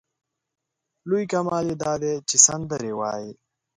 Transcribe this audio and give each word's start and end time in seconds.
لوی 1.09 1.23
کمال 1.31 1.65
یې 1.71 1.75
دا 1.83 1.93
دی 2.01 2.13
چې 2.29 2.35
سندرې 2.47 2.91
وايي. 2.99 3.31